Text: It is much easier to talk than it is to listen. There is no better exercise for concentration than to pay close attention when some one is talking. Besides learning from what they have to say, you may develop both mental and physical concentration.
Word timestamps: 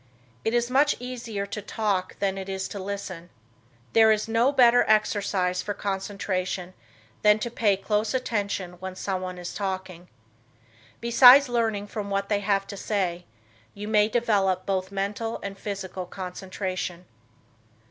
It 0.43 0.55
is 0.55 0.71
much 0.71 0.95
easier 0.99 1.45
to 1.45 1.61
talk 1.61 2.17
than 2.17 2.35
it 2.35 2.49
is 2.49 2.67
to 2.69 2.79
listen. 2.79 3.29
There 3.93 4.11
is 4.11 4.27
no 4.27 4.51
better 4.51 4.83
exercise 4.87 5.61
for 5.61 5.75
concentration 5.75 6.73
than 7.21 7.37
to 7.37 7.51
pay 7.51 7.77
close 7.77 8.15
attention 8.15 8.79
when 8.79 8.95
some 8.95 9.21
one 9.21 9.37
is 9.37 9.53
talking. 9.53 10.07
Besides 11.01 11.49
learning 11.49 11.85
from 11.85 12.09
what 12.09 12.29
they 12.29 12.39
have 12.39 12.65
to 12.65 12.77
say, 12.77 13.25
you 13.75 13.87
may 13.87 14.09
develop 14.09 14.65
both 14.65 14.91
mental 14.91 15.39
and 15.43 15.55
physical 15.55 16.07
concentration. 16.07 17.05